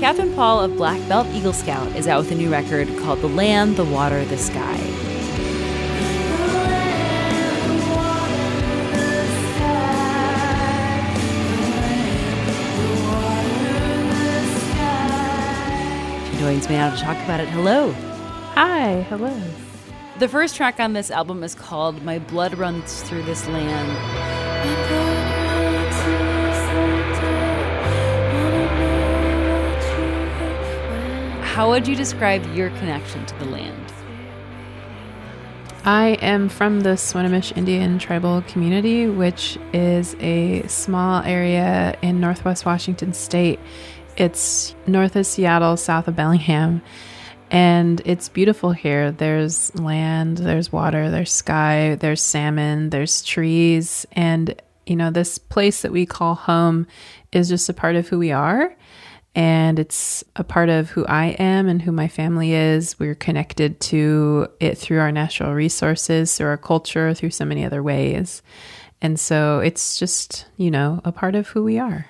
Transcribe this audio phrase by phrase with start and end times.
[0.00, 3.28] Katherine Paul of Black Belt Eagle Scout is out with a new record called The
[3.28, 4.78] Land, the Water, the Sky.
[16.30, 17.48] She joins me now to talk about it.
[17.50, 17.92] Hello.
[18.54, 19.38] Hi, hello.
[20.18, 25.09] The first track on this album is called My Blood Runs Through This Land.
[31.50, 33.92] How would you describe your connection to the land?
[35.84, 42.64] I am from the Swinomish Indian tribal community, which is a small area in northwest
[42.64, 43.58] Washington state.
[44.16, 46.82] It's north of Seattle, south of Bellingham,
[47.50, 49.10] and it's beautiful here.
[49.10, 54.54] There's land, there's water, there's sky, there's salmon, there's trees, and
[54.86, 56.86] you know, this place that we call home
[57.32, 58.76] is just a part of who we are
[59.34, 62.98] and it's a part of who I am and who my family is.
[62.98, 67.82] We're connected to it through our natural resources, through our culture, through so many other
[67.82, 68.42] ways.
[69.00, 72.06] And so it's just, you know, a part of who we are.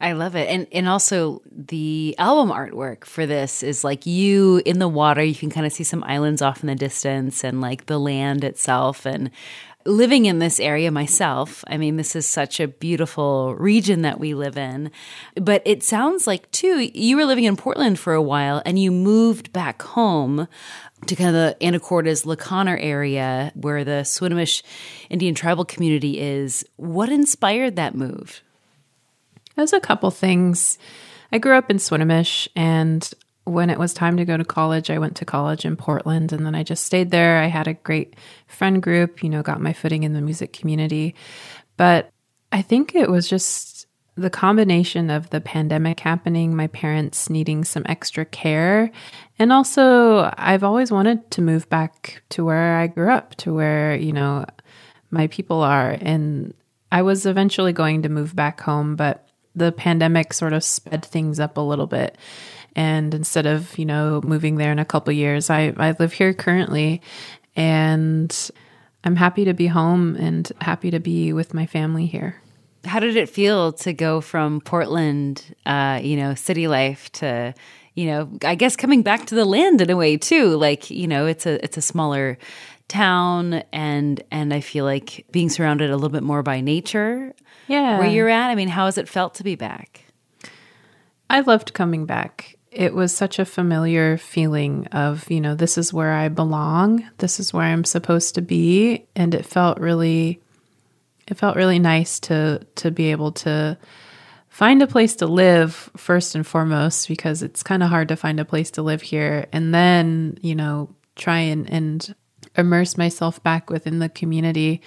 [0.00, 0.48] I love it.
[0.48, 5.34] And and also the album artwork for this is like you in the water, you
[5.34, 9.06] can kind of see some islands off in the distance and like the land itself
[9.06, 9.30] and
[9.86, 14.34] living in this area myself, I mean, this is such a beautiful region that we
[14.34, 14.90] live in.
[15.34, 18.90] But it sounds like, too, you were living in Portland for a while and you
[18.90, 20.48] moved back home
[21.06, 24.62] to kind of the Anacortes La Conner area where the Swinomish
[25.10, 26.64] Indian tribal community is.
[26.76, 28.42] What inspired that move?
[29.56, 30.78] There's a couple things.
[31.30, 33.12] I grew up in Swinomish and
[33.44, 36.46] when it was time to go to college, I went to college in Portland and
[36.46, 37.38] then I just stayed there.
[37.38, 38.14] I had a great
[38.46, 41.14] friend group, you know, got my footing in the music community.
[41.76, 42.10] But
[42.52, 47.82] I think it was just the combination of the pandemic happening, my parents needing some
[47.86, 48.92] extra care,
[49.38, 53.96] and also I've always wanted to move back to where I grew up, to where,
[53.96, 54.46] you know,
[55.10, 55.98] my people are.
[56.00, 56.54] And
[56.92, 61.40] I was eventually going to move back home, but the pandemic sort of sped things
[61.40, 62.16] up a little bit.
[62.76, 66.34] And instead of, you know, moving there in a couple years, I, I live here
[66.34, 67.00] currently
[67.54, 68.50] and
[69.04, 72.40] I'm happy to be home and happy to be with my family here.
[72.84, 77.54] How did it feel to go from Portland, uh, you know, city life to,
[77.94, 80.56] you know, I guess coming back to the land in a way too?
[80.56, 82.36] Like, you know, it's a it's a smaller
[82.88, 87.34] town and and I feel like being surrounded a little bit more by nature.
[87.66, 87.98] Yeah.
[87.98, 88.50] Where you're at.
[88.50, 90.04] I mean, how has it felt to be back?
[91.30, 95.92] I loved coming back it was such a familiar feeling of, you know, this is
[95.92, 97.08] where I belong.
[97.18, 99.06] This is where I'm supposed to be.
[99.14, 100.40] And it felt really
[101.26, 103.78] it felt really nice to to be able to
[104.48, 108.40] find a place to live first and foremost because it's kind of hard to find
[108.40, 112.14] a place to live here and then, you know, try and and
[112.56, 114.80] immerse myself back within the community.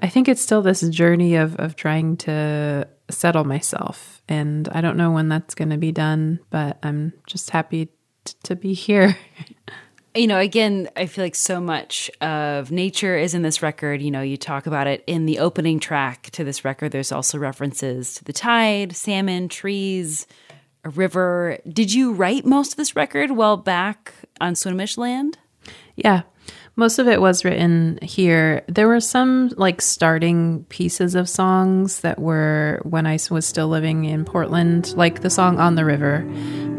[0.00, 4.22] I think it's still this journey of of trying to settle myself.
[4.28, 7.90] And I don't know when that's going to be done, but I'm just happy
[8.24, 9.16] t- to be here.
[10.14, 14.00] you know, again, I feel like so much of nature is in this record.
[14.00, 16.92] You know, you talk about it in the opening track to this record.
[16.92, 20.26] There's also references to the tide, salmon, trees,
[20.84, 21.58] a river.
[21.68, 25.38] Did you write most of this record while back on Swinomish land?
[25.96, 26.22] Yeah,
[26.76, 28.64] most of it was written here.
[28.66, 34.04] There were some like starting pieces of songs that were when I was still living
[34.04, 36.24] in Portland, like the song On the River.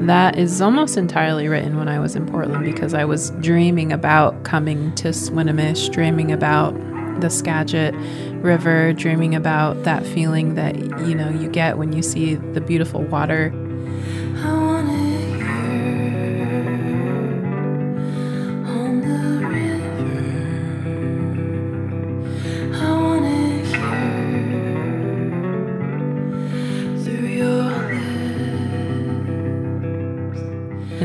[0.01, 4.43] That is almost entirely written when I was in Portland because I was dreaming about
[4.43, 6.73] coming to Swinomish, dreaming about
[7.21, 7.95] the Skagit
[8.43, 10.75] River, dreaming about that feeling that
[11.07, 13.53] you know you get when you see the beautiful water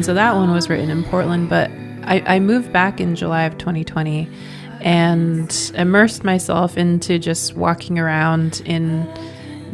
[0.01, 1.71] And so that one was written in Portland, but
[2.05, 4.27] I, I moved back in July of 2020
[4.81, 9.07] and immersed myself into just walking around in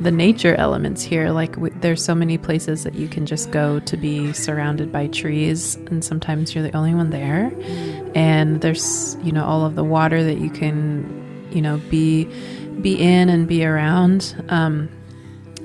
[0.00, 1.31] the nature elements here.
[1.31, 5.06] Like w- there's so many places that you can just go to be surrounded by
[5.06, 7.52] trees, and sometimes you're the only one there.
[8.17, 12.25] And there's you know all of the water that you can you know be
[12.81, 14.34] be in and be around.
[14.49, 14.88] Um,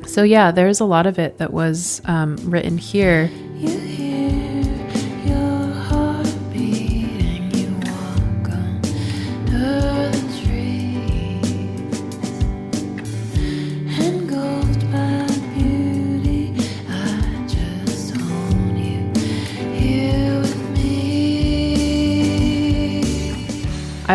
[0.06, 3.28] so yeah, there's a lot of it that was um, written here.
[3.64, 4.01] I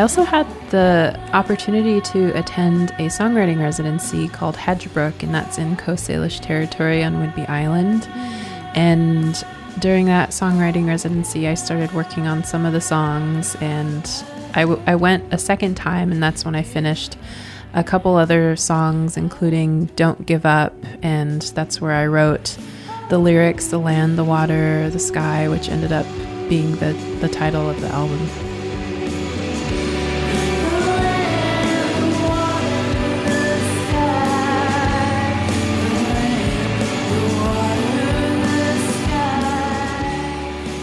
[0.07, 6.09] also had the opportunity to attend a songwriting residency called Hedgebrook, and that's in Coast
[6.09, 8.07] Salish territory on Whidbey Island.
[8.77, 9.45] And
[9.81, 14.09] during that songwriting residency, I started working on some of the songs, and
[14.55, 17.17] I, w- I went a second time, and that's when I finished
[17.75, 22.57] a couple other songs, including Don't Give Up, and that's where I wrote
[23.09, 26.07] the lyrics, The Land, the Water, the Sky, which ended up
[26.49, 28.46] being the, the title of the album.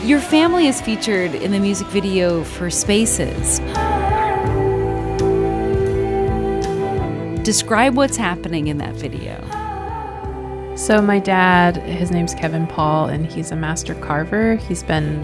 [0.04, 3.60] Your family is featured in the music video for Spaces.
[7.46, 9.40] Describe what's happening in that video.
[10.76, 14.56] So, my dad, his name's Kevin Paul, and he's a master carver.
[14.56, 15.24] He's been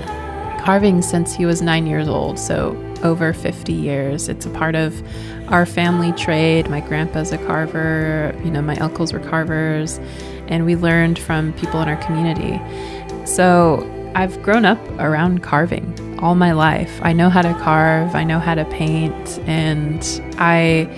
[0.62, 2.72] carving since he was nine years old, so
[3.04, 4.30] over 50 years.
[4.30, 5.04] It's a part of
[5.50, 6.70] our family trade.
[6.70, 10.00] My grandpa's a carver, you know, my uncles were carvers,
[10.48, 12.62] and we learned from people in our community.
[13.26, 13.86] So,
[14.16, 17.00] I've grown up around carving all my life.
[17.02, 20.04] I know how to carve, I know how to paint, and
[20.38, 20.90] I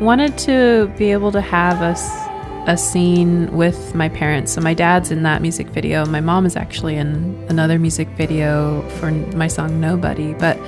[0.00, 4.52] wanted to be able to have a, a scene with my parents.
[4.52, 6.06] So my dad's in that music video.
[6.06, 10.34] My mom is actually in another music video for my song Nobody.
[10.34, 10.58] But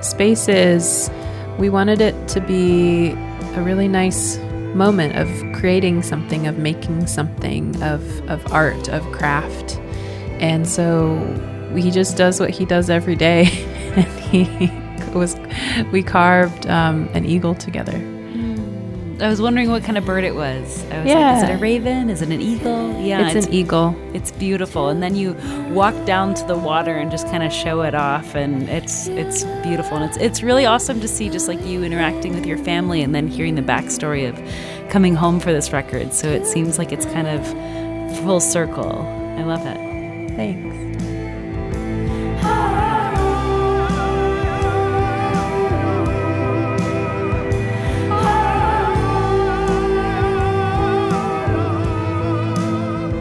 [0.00, 1.10] Spaces,
[1.58, 3.10] we wanted it to be
[3.54, 4.38] a really nice
[4.74, 5.28] moment of
[5.58, 9.80] creating something, of making something, of, of art, of craft.
[10.40, 11.16] And so
[11.76, 13.42] he just does what he does every day.
[13.96, 14.70] and he
[15.16, 15.36] was,
[15.92, 17.96] we carved um, an eagle together.
[19.20, 20.84] I was wondering what kind of bird it was.
[20.92, 21.32] I was Yeah.
[21.32, 22.08] like, is it a raven?
[22.08, 23.00] Is it an eagle?
[23.00, 23.96] Yeah, it's, an eagle.
[24.14, 25.32] It's beautiful, and then you
[25.70, 29.42] walk down to the water and just kind of show it off, and it's it's
[29.66, 33.02] beautiful, and it's it's really awesome to see just like you interacting with your family,
[33.02, 36.14] and then hearing the backstory of coming home for this record.
[36.14, 39.00] So it seems like it's kind of full circle.
[39.36, 39.87] I love it.
[40.38, 40.76] Thanks.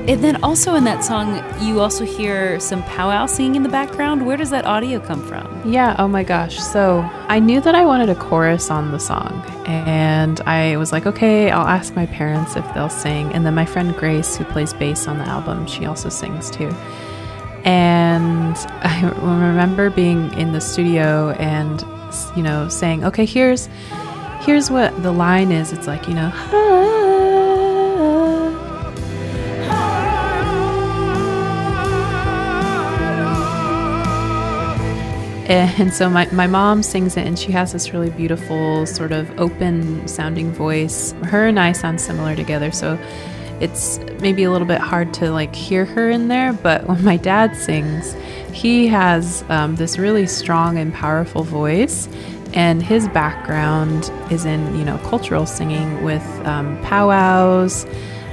[0.08, 4.26] And then also in that song, you also hear some powwow singing in the background.
[4.26, 5.48] Where does that audio come from?
[5.66, 6.60] Yeah, oh my gosh.
[6.60, 9.44] So I knew that I wanted a chorus on the song.
[9.66, 13.34] And I was like, okay, I'll ask my parents if they'll sing.
[13.34, 16.72] And then my friend Grace, who plays bass on the album, she also sings too.
[17.68, 21.84] And I remember being in the studio and,
[22.36, 23.70] you know, saying, okay, here's.
[24.42, 25.74] Here's what the line is.
[25.74, 26.32] It's like, you know,
[35.50, 39.40] And so my, my mom sings it, and she has this really beautiful, sort of
[39.40, 41.14] open sounding voice.
[41.24, 43.00] Her and I sound similar together, so
[43.60, 46.54] it's maybe a little bit hard to like hear her in there.
[46.54, 48.16] But when my dad sings,
[48.54, 52.08] he has um, this really strong and powerful voice,
[52.54, 57.86] and his background is in you know cultural singing with um, powwows.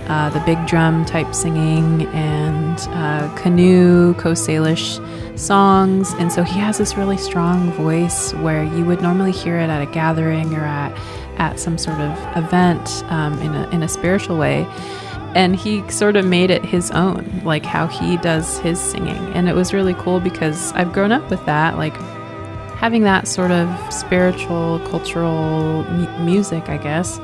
[0.07, 5.01] Uh, the big drum type singing and uh, canoe, Coast Salish
[5.39, 6.13] songs.
[6.19, 9.81] And so he has this really strong voice where you would normally hear it at
[9.81, 10.93] a gathering or at,
[11.39, 14.67] at some sort of event um, in, a, in a spiritual way.
[15.35, 19.17] And he sort of made it his own, like how he does his singing.
[19.35, 21.97] And it was really cool because I've grown up with that, like
[22.77, 27.19] having that sort of spiritual, cultural mu- music, I guess,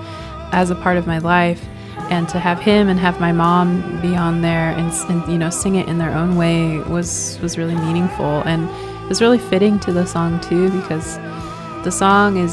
[0.53, 1.65] as a part of my life
[2.11, 5.49] and to have him and have my mom be on there and, and you know
[5.49, 8.69] sing it in their own way was was really meaningful and
[9.05, 11.19] it was really fitting to the song too because
[11.85, 12.53] the song is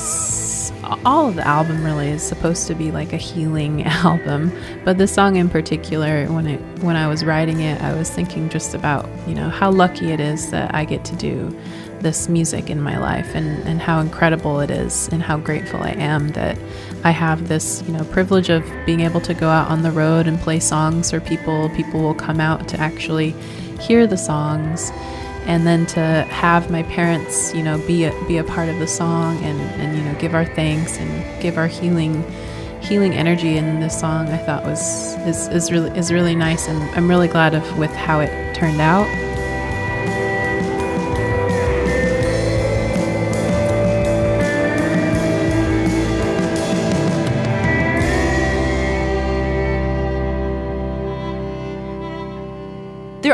[1.06, 4.52] all of the album really is supposed to be like a healing album,
[4.86, 8.50] but the song in particular, when it when I was writing it, I was thinking
[8.50, 11.56] just about you know how lucky it is that I get to do
[12.02, 15.92] this music in my life and, and how incredible it is and how grateful I
[15.92, 16.58] am that
[17.04, 20.28] I have this, you know, privilege of being able to go out on the road
[20.28, 21.70] and play songs for people.
[21.70, 23.32] People will come out to actually
[23.80, 24.92] hear the songs
[25.48, 28.88] and then to have my parents, you know, be a, be a part of the
[28.88, 32.24] song and, and you know give our thanks and give our healing
[32.82, 36.82] healing energy in this song I thought was is, is really is really nice and
[36.96, 39.08] I'm really glad of with how it turned out.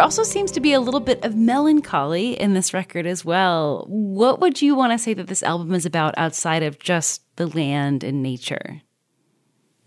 [0.04, 3.86] Also seems to be a little bit of melancholy in this record as well.
[3.88, 7.48] What would you want to say that this album is about outside of just the
[7.48, 8.82] land and nature?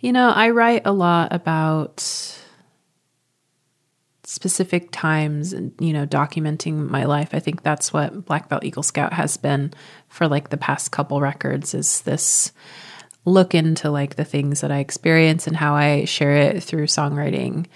[0.01, 2.01] You know, I write a lot about
[4.25, 7.31] specific times and, you know, documenting my life.
[7.33, 9.73] I think that's what Black Belt Eagle Scout has been
[10.09, 12.53] for like the past couple records is this
[13.25, 17.67] look into like the things that I experience and how I share it through songwriting.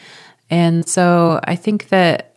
[0.51, 2.30] And so I think that,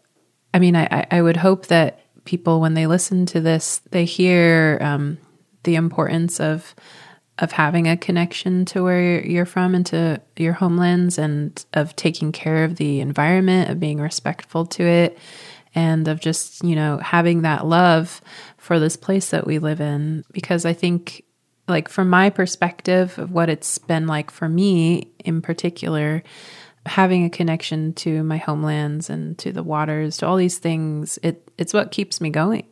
[0.53, 4.77] I mean, I, I would hope that people, when they listen to this, they hear
[4.81, 5.17] um,
[5.63, 6.75] the importance of
[7.39, 12.31] of having a connection to where you're from and to your homelands and of taking
[12.31, 15.17] care of the environment of being respectful to it
[15.73, 18.21] and of just you know having that love
[18.57, 20.23] for this place that we live in.
[20.31, 21.23] Because i think
[21.67, 26.21] like from my perspective of what it's been like for me in particular
[26.85, 31.49] having a connection to my homelands and to the waters, to all these things, it
[31.57, 32.65] it's what keeps me going.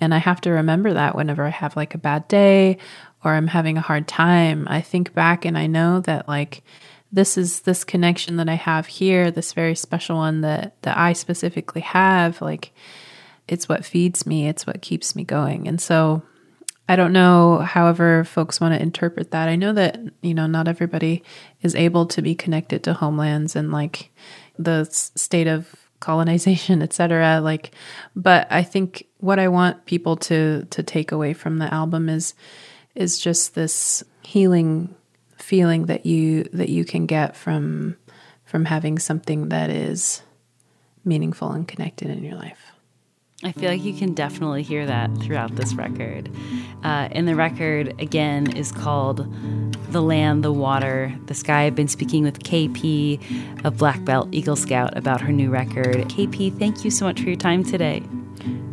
[0.00, 2.78] And I have to remember that whenever I have like a bad day
[3.22, 4.66] or I'm having a hard time.
[4.68, 6.62] I think back and I know that like
[7.12, 11.12] this is this connection that I have here, this very special one that that I
[11.12, 12.72] specifically have, like
[13.46, 15.68] it's what feeds me, it's what keeps me going.
[15.68, 16.22] And so
[16.90, 19.48] I don't know, however, folks want to interpret that.
[19.48, 21.22] I know that, you know, not everybody
[21.62, 24.10] is able to be connected to homelands and like
[24.58, 27.40] the state of colonization, etc.
[27.40, 27.70] Like,
[28.16, 32.34] but I think what I want people to to take away from the album is
[32.96, 34.92] is just this healing
[35.36, 37.96] feeling that you that you can get from
[38.44, 40.22] from having something that is
[41.04, 42.72] meaningful and connected in your life.
[43.42, 46.30] I feel like you can definitely hear that throughout this record.
[46.84, 49.26] Uh, and the record, again, is called
[49.92, 51.62] The Land, the Water, the Sky.
[51.62, 55.96] I've been speaking with KP of Black Belt Eagle Scout about her new record.
[56.08, 58.02] KP, thank you so much for your time today.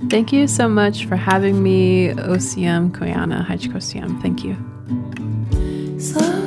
[0.10, 4.22] Thank you so much for having me, Osiam Koyana Hajkosiam.
[4.22, 4.56] Thank you.
[6.14, 6.47] That